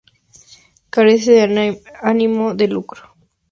[0.89, 3.03] Carece de ánimo de lucro.